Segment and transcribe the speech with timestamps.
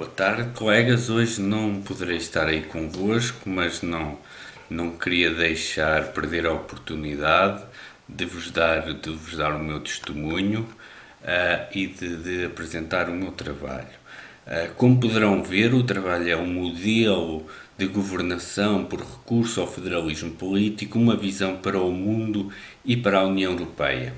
[0.00, 1.10] Boa tarde, colegas.
[1.10, 4.18] Hoje não poderei estar aí convosco, mas não,
[4.70, 7.62] não queria deixar perder a oportunidade
[8.08, 10.60] de vos dar, de vos dar o meu testemunho
[11.20, 13.90] uh, e de, de, apresentar o meu trabalho.
[14.46, 17.46] Uh, como poderão ver, o trabalho é um modelo
[17.76, 22.50] de governação por recurso ao federalismo político, uma visão para o mundo
[22.86, 24.14] e para a União Europeia.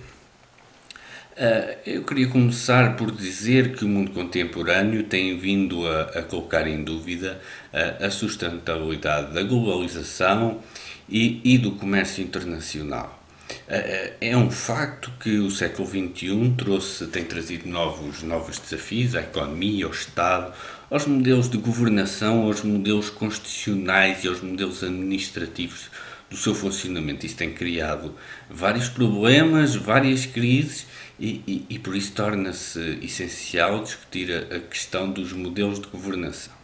[1.32, 6.67] Uh, eu queria começar por dizer que o mundo contemporâneo tem vindo a, a colocar
[6.67, 7.41] em dúvida
[7.72, 10.61] uh, a sustentabilidade da globalização
[11.08, 13.18] e, e do comércio internacional.
[13.50, 19.21] Uh, é um facto que o século XXI trouxe, tem trazido novos, novos desafios à
[19.21, 20.53] economia, ao Estado,
[20.91, 25.89] aos modelos de governação, aos modelos constitucionais e aos modelos administrativos
[26.32, 27.27] do seu funcionamento.
[27.27, 28.14] Isso tem criado
[28.50, 30.86] vários problemas, várias crises
[31.21, 36.55] e, e, e por isso torna-se essencial discutir a, a questão dos modelos de governação.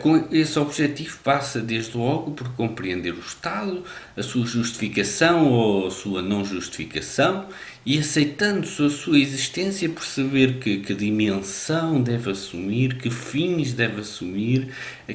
[0.00, 3.82] Com esse objetivo passa desde logo por compreender o Estado,
[4.14, 7.46] a sua justificação ou a sua não justificação
[7.88, 14.68] e aceitando-se a sua existência perceber que, que dimensão deve assumir, que fins deve assumir,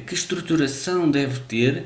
[0.04, 1.84] que estruturação deve ter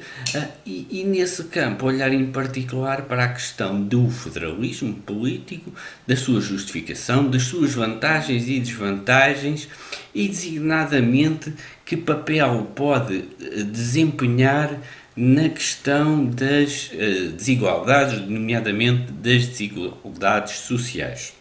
[0.64, 5.74] e, e nesse campo olhar em particular para a questão do federalismo político,
[6.06, 9.68] da sua justificação, das suas vantagens e desvantagens
[10.14, 11.52] e designadamente
[11.84, 14.80] que papel pode eh, desempenhar
[15.20, 21.34] na questão das uh, desigualdades, nomeadamente das desigualdades sociais.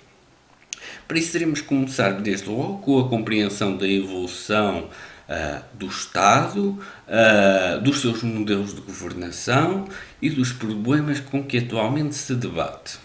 [1.07, 4.89] Para isso, teremos que começar desde logo com a compreensão da evolução
[5.29, 9.87] uh, do Estado, uh, dos seus modelos de governação
[10.19, 12.97] e dos problemas com que atualmente se debate.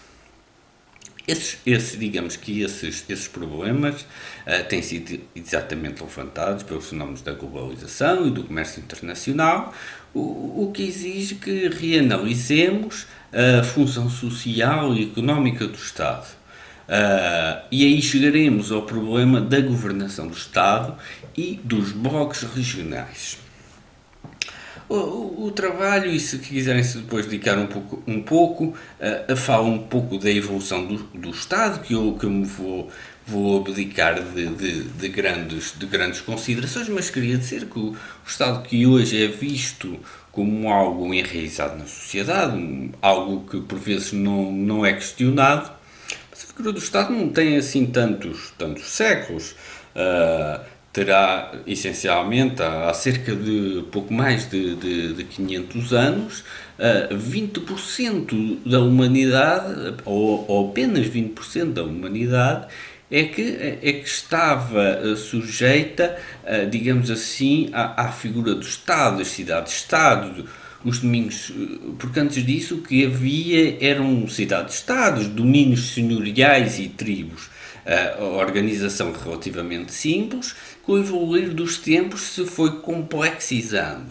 [1.25, 7.31] Esses, esses, digamos que esses, esses problemas uh, têm sido exatamente levantados pelos fenómenos da
[7.31, 9.73] globalização e do comércio internacional,
[10.13, 16.27] o, o que exige que reanalisemos a função social e económica do Estado.
[16.83, 20.95] Uh, e aí chegaremos ao problema da governação do Estado
[21.35, 23.42] e dos blocos regionais.
[24.89, 29.35] O, o, trabalho, e se quiserem se depois dedicar um pouco, um pouco uh, a
[29.35, 32.91] falar um pouco da evolução do, do Estado, que eu, que eu me vou,
[33.25, 37.97] vou abdicar de, de, de, grandes, de grandes considerações, mas queria dizer que o, o
[38.27, 39.97] Estado que hoje é visto
[40.31, 45.71] como algo enraizado na sociedade, algo que por vezes não, não é questionado,
[46.29, 49.55] mas a figura do Estado não tem assim tantos, tantos séculos.
[49.95, 56.43] Uh, terá essencialmente há, cerca de pouco mais de, de, de 500 anos,
[56.77, 62.67] uh, 20% da humanidade, ou, ou apenas 20% da humanidade,
[63.09, 63.41] é que,
[63.81, 70.45] é que estava uh, sujeita, uh, digamos assim, à, à, figura do Estado, das cidades-Estado,
[70.85, 71.51] os domínios,
[71.97, 77.49] porque antes disso o que havia eram cidades-estados, domínios senhoriais e tribos
[77.85, 84.05] a organização relativamente simples, com o evoluir dos tempos se foi complexizando.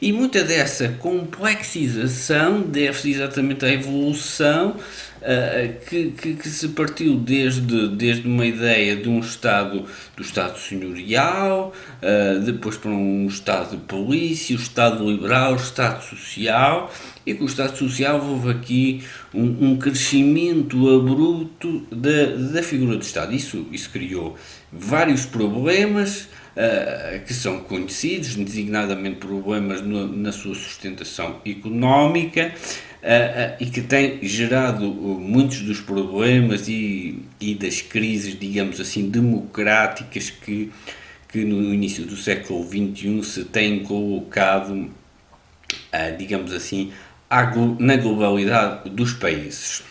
[0.00, 4.76] E muita dessa complexização deve-se exatamente à evolução
[5.22, 9.84] uh, que, que, que, se partiu desde, desde uma ideia de um Estado,
[10.16, 16.02] do Estado senhorial, uh, depois para um Estado de polícia, o Estado liberal, o Estado
[16.02, 16.92] social,
[17.26, 23.02] e com o Estado Social houve aqui um, um crescimento abrupto da, da figura do
[23.02, 23.34] Estado.
[23.34, 24.36] Isso, isso criou
[24.72, 32.52] vários problemas uh, que são conhecidos, designadamente problemas no, na sua sustentação económica,
[32.98, 39.08] Uh, uh, e que tem gerado muitos dos problemas e, e das crises, digamos assim,
[39.08, 40.72] democráticas que,
[41.28, 44.90] que no início do século XXI se têm colocado,
[46.18, 46.90] digamos assim,
[47.78, 49.84] na globalidade dos países.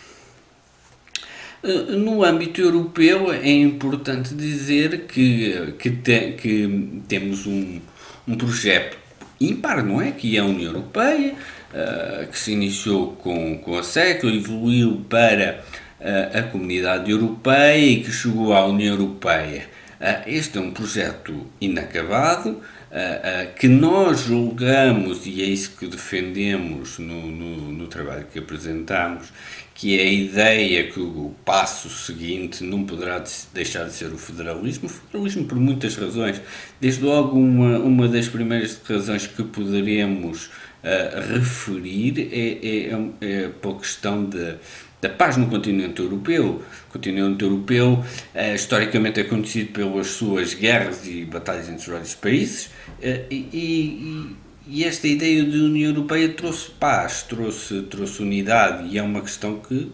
[1.62, 7.80] Eh, no âmbito europeu é importante dizer que, que, te, que temos um,
[8.28, 8.96] um projeto
[9.40, 10.12] ímpar, não é?
[10.12, 11.34] Que é a União Europeia,
[11.72, 15.64] uh, que se iniciou com, com a século, evoluiu para
[16.00, 19.68] uh, a Comunidade Europeia e que chegou à União Europeia.
[20.00, 26.98] Uh, este é um projeto inacabado, uh, que nós julgamos, e é isso que defendemos
[26.98, 29.32] no, no, no, trabalho que apresentamos,
[29.74, 34.86] que é a ideia que o passo seguinte não poderá deixar de ser o federalismo.
[34.86, 36.40] O federalismo, por muitas razões,
[36.80, 43.46] desde logo, uma, uma das primeiras razões que poderemos uh, referir é, é, é, é
[43.46, 44.56] a questão de,
[45.00, 46.62] da paz no continente europeu.
[46.88, 48.04] O continente europeu
[48.34, 54.36] eh, historicamente é conhecido pelas suas guerras e batalhas entre os vários países eh, e,
[54.66, 59.58] e, esta ideia de União Europeia trouxe paz, trouxe, trouxe unidade e é uma questão
[59.58, 59.90] que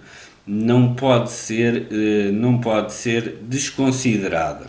[0.47, 4.67] não pode ser, eh, não pode ser desconsiderada.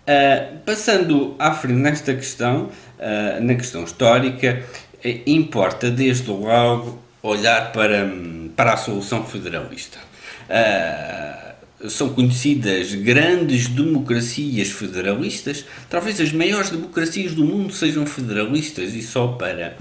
[0.00, 4.64] Uh, passando à frente nesta questão, uh, na questão histórica,
[5.24, 8.10] importa desde logo olhar para,
[8.56, 9.98] para a solução federalista.
[10.48, 19.02] Uh, são conhecidas grandes democracias federalistas, talvez as maiores democracias do mundo sejam federalistas, e
[19.02, 19.78] só para,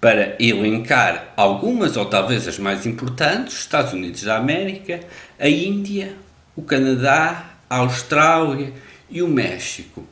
[0.00, 5.00] para elencar algumas, ou talvez as mais importantes: os Estados Unidos da América,
[5.38, 6.14] a Índia,
[6.54, 8.72] o Canadá, a Austrália
[9.10, 10.06] e o México.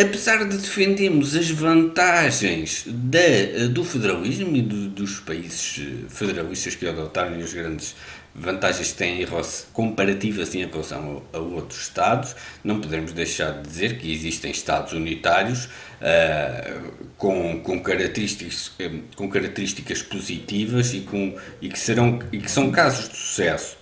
[0.00, 7.38] Apesar de defendermos as vantagens da, do federalismo e do, dos países federalistas que adotaram
[7.38, 7.94] as grandes
[8.38, 9.26] vantagens que têm
[9.72, 14.92] comparativas em relação a, a, outros Estados, não podemos deixar de dizer que existem Estados
[14.92, 18.72] unitários uh, com, com, características,
[19.14, 23.78] com características positivas e, com, e, que serão, e que são casos de sucesso.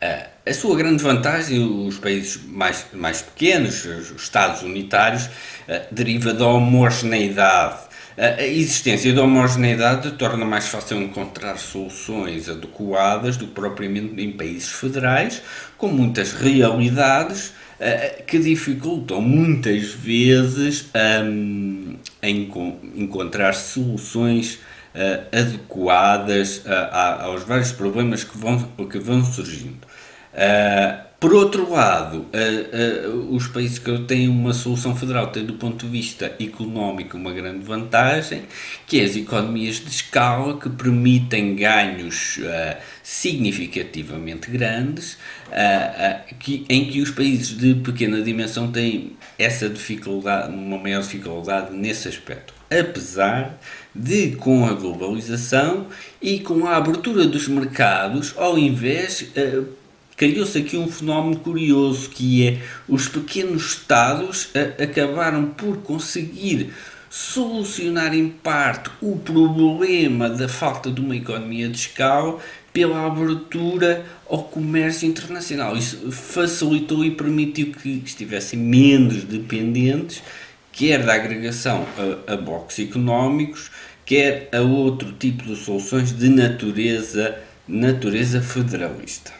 [0.00, 6.32] Uh, a sua grande vantagem, os países mais, mais pequenos, os Estados unitários, uh, deriva
[6.32, 7.88] da homogeneidade.
[8.16, 14.70] A existência da homogeneidade torna mais fácil encontrar soluções adequadas do que propriamente em países
[14.70, 15.40] federais,
[15.76, 17.52] com muitas realidades
[18.26, 20.86] que dificultam muitas vezes
[21.22, 22.50] um, em
[22.96, 24.54] encontrar soluções
[24.94, 26.64] uh, adequadas
[27.20, 28.58] aos vários problemas que vão,
[28.90, 29.86] que vão surgindo.
[30.38, 35.54] Uh, por outro lado, uh, uh, os países que têm uma solução federal têm, do
[35.54, 38.44] ponto de vista económico, uma grande vantagem,
[38.86, 42.38] que é as economias de escala que permitem ganhos
[43.02, 45.18] significativamente grandes,
[46.38, 52.06] que, em que os países de pequena dimensão têm essa dificuldade, uma maior dificuldade nesse
[52.06, 52.54] aspecto.
[52.70, 53.58] Apesar
[53.92, 55.86] de, com a globalização
[56.22, 59.32] e com a abertura dos mercados, ao invés
[60.18, 66.72] criou-se aqui um fenómeno curioso que é os pequenos Estados a, acabaram por conseguir
[67.08, 72.38] solucionar em parte o problema da falta de uma economia de escala
[72.72, 75.76] pela abertura ao comércio internacional.
[75.76, 80.22] Isso facilitou e permitiu que estivessem menos dependentes,
[80.72, 81.86] quer da agregação
[82.26, 83.70] a, a blocos económicos,
[84.04, 89.37] quer a outro tipo de soluções de natureza, natureza federalista.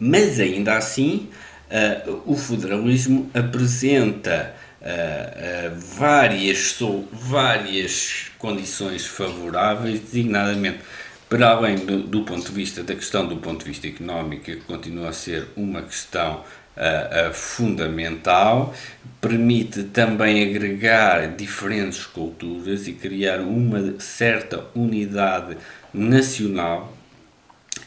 [0.00, 1.28] Mas ainda assim,
[1.70, 6.78] uh, o federalismo apresenta uh, várias,
[7.12, 10.80] várias condições favoráveis, designadamente
[11.28, 14.56] para além do, do, ponto de vista da questão do ponto de vista económico, que
[14.56, 16.42] continua a ser uma questão
[16.76, 18.74] uh, uh, fundamental,
[19.20, 25.56] permite também agregar diferentes culturas e criar uma certa unidade
[25.94, 26.96] nacional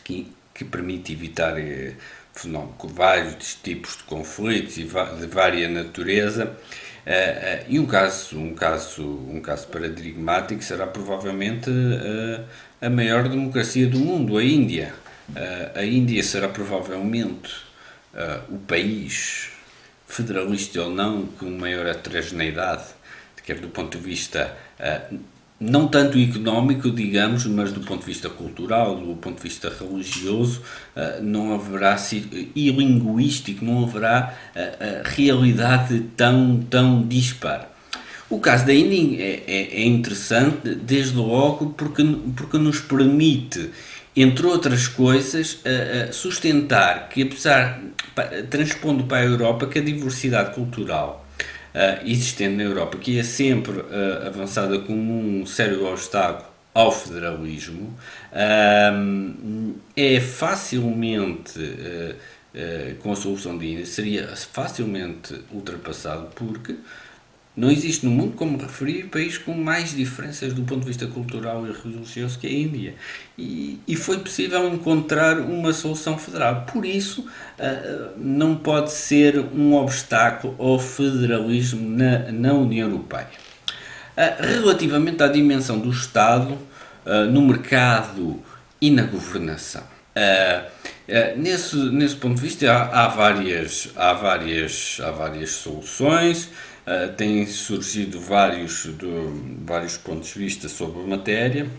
[0.06, 1.96] que que permite evitar eh,
[2.84, 6.56] vários tipos de conflitos e de vária natureza.
[7.06, 12.46] Uh, uh, e um caso, um, caso, um caso paradigmático será provavelmente uh,
[12.82, 14.94] a maior democracia do mundo, a Índia.
[15.76, 17.54] a Índia será provavelmente
[18.50, 19.50] o país,
[20.06, 22.84] federalista ou não, com maior heterogeneidade,
[23.46, 24.56] quer do ponto de vista
[25.64, 30.62] não tanto económico, digamos, mas do ponto de vista cultural, do ponto de vista religioso,
[30.94, 31.96] eh, não haverá,
[32.54, 37.72] e linguístico, não haverá eh, realidade tão, tão dispar.
[38.30, 42.04] O caso da Índia é, é, é, interessante, desde logo, porque,
[42.36, 43.70] porque nos permite,
[44.16, 47.80] entre outras coisas, eh, sustentar que, apesar,
[48.50, 51.23] transpondo para a Europa, que a diversidade cultural
[51.74, 57.96] uh, existente na Europa, que é sempre uh, avançada como um sério obstáculo ao federalismo,
[58.32, 61.60] uh, é facilmente,
[63.00, 66.76] com a solução de Índia, seria facilmente ultrapassado porque
[67.56, 71.68] não existe no mundo, como referi, país com mais diferenças do ponto de vista cultural
[71.68, 72.96] e religioso que a Índia.
[73.38, 76.66] E, e foi possível encontrar uma solução federal.
[76.72, 83.30] Por isso, uh, não pode ser um obstáculo ao federalismo na, na União Europeia.
[84.18, 86.58] Uh, relativamente à dimensão do Estado
[87.06, 88.42] uh, no mercado
[88.82, 89.84] e na governação.
[91.38, 96.50] nesse, nesse ponto de vista, há, há, várias, há, várias, há várias soluções.
[96.86, 101.70] Uh, têm surgido vários, do, vários pontos de vista sobre a matéria.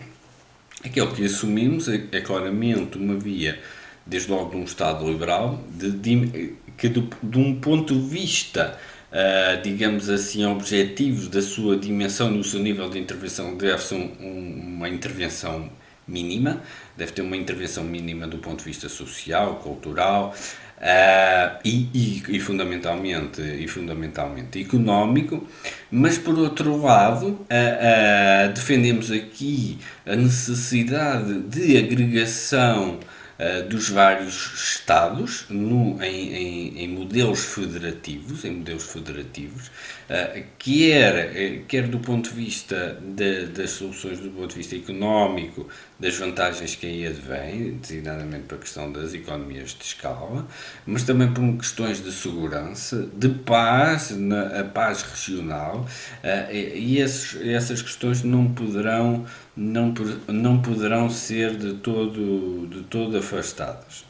[0.83, 3.59] Aquilo que assumimos é, é claramente uma via,
[4.05, 8.77] desde logo de um Estado liberal, de, de que do, de um ponto de vista,
[9.11, 14.75] uh, digamos assim, objetivos da sua dimensão do seu nível de intervenção, deve ser um,
[14.77, 15.69] uma intervenção
[16.07, 16.61] mínima,
[16.95, 20.35] deve ter uma intervenção mínima do ponto de vista social, cultural,
[20.77, 25.47] Uh, e, e, e, fundamentalmente, e fundamentalmente económico,
[25.89, 32.99] mas por outro lado, uh, uh, defendemos aqui a necessidade de agregação
[33.39, 41.35] uh, dos vários Estados no, em, em, em, modelos federativos, em modelos federativos, uh, quer,
[41.35, 45.67] eh, quer do ponto de vista de, das soluções do ponto de vista económico,
[45.99, 50.47] das vantagens que aí advêm, designadamente para a questão das economias de escala,
[50.85, 55.87] mas também por questões de segurança, de paz, na, a paz regional,
[56.23, 59.25] uh, e esses, essas questões não poderão
[59.55, 59.93] não,
[60.27, 64.05] não poderão ser de todo, de todo afastadas.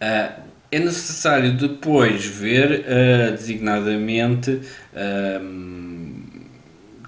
[0.00, 4.60] Uh, é necessário depois ver uh, designadamente
[4.92, 5.68] uh,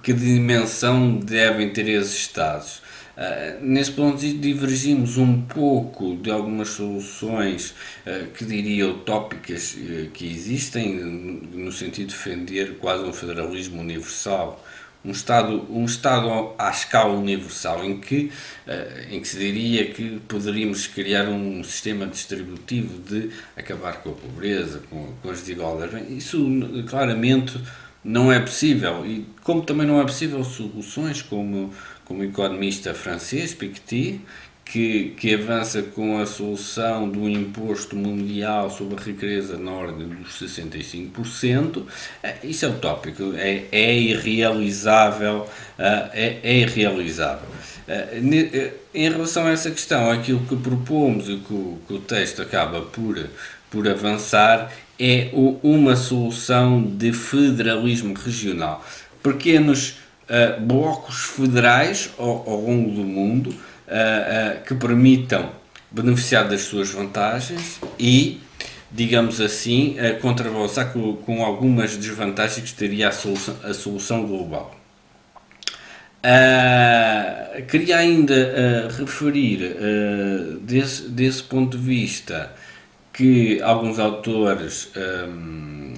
[0.03, 2.83] que dimensão devem ter esses Estados.
[3.21, 7.75] Uh, nesse ponto divergimos um pouco de algumas soluções
[8.07, 14.65] uh, que diria utópicas uh, que existem, no sentido de defender quase um federalismo universal
[15.05, 18.31] um Estado, um Estado à escala universal, em que,
[18.67, 24.13] uh, em que se diria que poderíamos criar um sistema distributivo de acabar com a
[24.13, 26.11] pobreza, com, com as desigualdades.
[26.11, 26.47] Isso
[26.89, 27.59] claramente
[28.05, 31.73] não é possível, e como também não é possível soluções como,
[32.05, 34.21] como o economista francês Piketty,
[34.71, 40.41] que, que avança com a solução do imposto mundial sobre a riqueza na ordem dos
[40.41, 41.83] 65%,
[42.23, 47.49] é, isso é utópico, é, é irrealizável, é, é irrealizável.
[48.95, 52.83] Em relação a essa questão, aquilo que propomos e que o, que o texto acaba
[52.83, 53.19] por,
[53.69, 55.31] por avançar é
[55.65, 58.87] uma solução de federalismo regional.
[59.21, 59.97] Pequenos
[60.29, 63.53] uh, blocos federais ao, ao longo do mundo,
[63.91, 65.51] uh, que permitam
[65.91, 68.41] beneficiar das suas vantagens e,
[68.91, 74.81] digamos assim, uh, contrabalançar com, com algumas desvantagens que teria a solução, a solução global.
[76.21, 82.55] Uh, queria ainda uh, referir, uh, desse, desse ponto de vista,
[83.11, 85.95] que alguns autores um,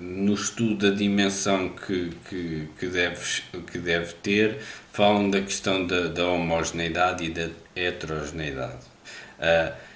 [0.00, 4.58] no estudo da dimensão que, que, que, deve, que deve ter,
[4.92, 8.86] falam da questão da, da homogeneidade e da heterogeneidade.
[9.38, 9.88] Uh,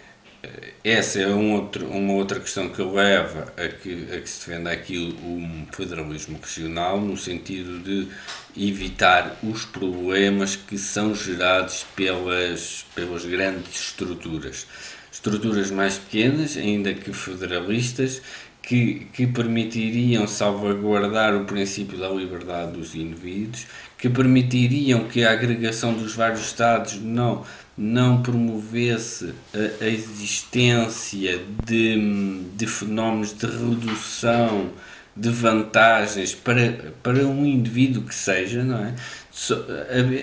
[0.83, 4.73] essa é um outro, uma outra questão que leva a que, a que se defenda
[4.73, 8.09] aqui um federalismo regional, no sentido de
[8.57, 14.67] evitar os problemas que são gerados pelas, pelas grandes estruturas.
[15.13, 18.21] Estruturas mais pequenas, ainda que federalistas,
[18.63, 23.67] que, que permitiriam salvaguardar o princípio da liberdade dos indivíduos,
[23.99, 27.45] que permitiriam que a agregação dos vários Estados não,
[27.77, 34.71] não promovesse a, a existência de, de fenómenos de redução
[35.15, 38.95] de vantagens para, para um indivíduo que seja, não é?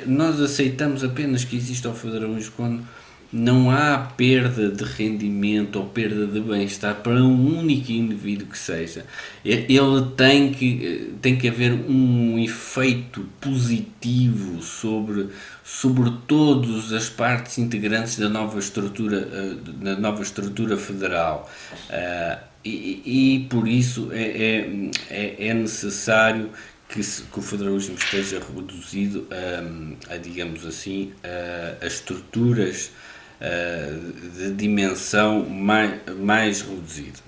[0.06, 2.84] nós aceitamos apenas que exista o federalismo quando
[3.32, 9.06] não há perda de rendimento ou perda de bem-estar para um único indivíduo que seja.
[9.46, 9.78] Ele
[10.18, 15.30] tem que, tem que haver um efeito positivo sobre,
[15.64, 21.50] sobre todas as partes integrantes da nova estrutura, eh, da nova estrutura federal.
[21.90, 24.68] Eh, e, e por isso é,
[25.10, 26.50] é, é necessário
[26.90, 33.09] que, se, que, o federalismo esteja reduzido a, a digamos assim, a, a estruturas eh,
[33.40, 37.20] de dimensão mais, mais reduzida.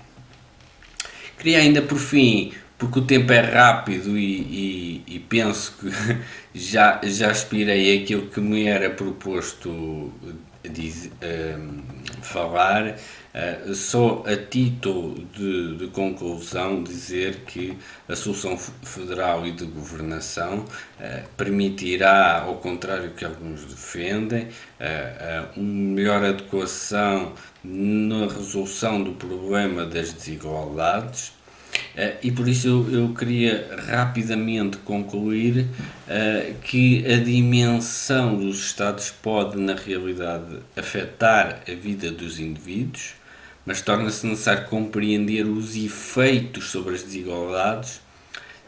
[1.38, 4.40] Queria ainda por fim, porque o tempo é rápido e,
[5.06, 5.88] e, e penso que
[6.52, 10.12] já, já aspirei aquilo que me era proposto
[10.68, 11.82] diz, um, ehm,
[12.22, 19.64] falar, uh, só a título de, de, conclusão dizer que a solução federal e de
[19.64, 29.12] governação uh, permitirá, ao contrário que alguns defendem, uh, uma melhor adequação na resolução do
[29.12, 31.41] problema das desigualdades
[32.22, 39.58] e por isso eu, eu queria rapidamente concluir uh, que a dimensão dos Estados pode,
[39.58, 43.12] na realidade, afetar a vida dos indivíduos,
[43.66, 48.00] mas torna-se necessário compreender os efeitos sobre as desigualdades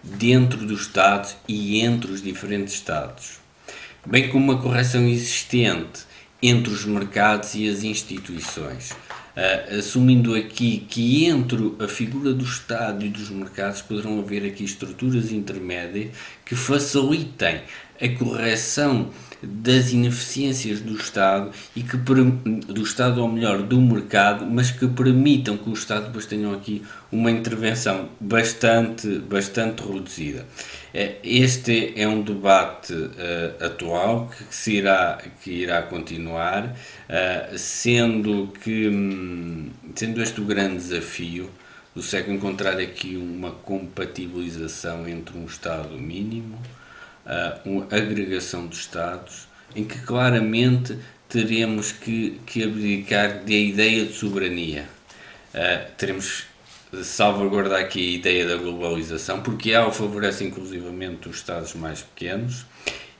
[0.02, 3.38] dentro dos Estados e entre os diferentes Estados.
[4.06, 6.02] bem como uma correção existente
[6.42, 8.92] entre os mercados e as instituições.
[9.36, 14.62] Uh, assumindo aqui que entre a figura do Estado e dos mercados poderão haver aqui
[14.62, 16.14] estruturas intermédias
[16.44, 17.62] que facilitem
[18.00, 19.10] a correção
[19.46, 25.56] das ineficiências do Estado e que do Estado ou melhor do mercado, mas que permitam
[25.56, 30.46] que o Estado depois tenham aqui uma intervenção bastante bastante reduzida.
[30.92, 38.52] É, este é um debate uh, atual que, se irá que irá continuar, uh, sendo
[38.62, 41.50] que hum, sendo este o grande desafio
[41.94, 46.58] do século encontrar aqui uma compatibilização entre um Estado mínimo
[47.64, 54.88] uma agregação de Estados, em que claramente teremos que, que abdicar da ideia de soberania.
[55.54, 56.44] Uh, teremos
[56.92, 62.64] de salvaguardar aqui a ideia da globalização, porque ela favorece inclusivamente os Estados mais pequenos,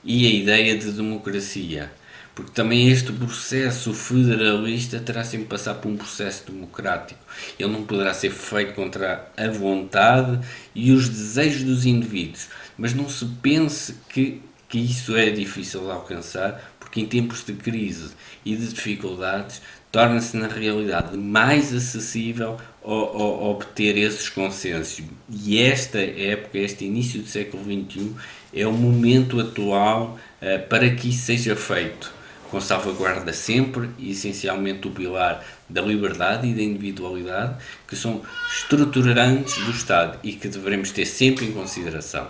[0.03, 1.91] e a ideia de democracia,
[2.35, 7.19] porque também este processo federalista terá sempre de passar por um processo democrático.
[7.57, 10.39] Ele não poderá ser feito contra a vontade
[10.75, 15.91] e os desejos dos indivíduos mas não se pense que, que isso é difícil de
[15.91, 18.11] alcançar, porque em tempos de crise
[18.43, 25.03] e de dificuldades torna-se na realidade mais acessível obter esses consensos.
[25.29, 28.11] E esta época, este início do século XXI,
[28.53, 32.13] é o momento atual uh, para que isso seja feito
[32.51, 37.55] com salvaguarda sempre e essencialmente o pilar da liberdade e da individualidade,
[37.87, 38.21] que são
[38.55, 42.27] estruturantes do Estado e que devemos ter sempre em consideração.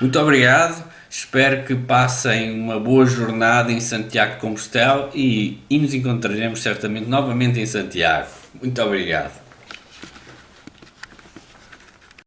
[0.00, 5.94] Muito obrigado, espero que passem uma boa jornada em Santiago de Compostela e, e nos
[5.94, 8.28] encontraremos certamente novamente em Santiago.
[8.60, 9.45] Muito obrigado.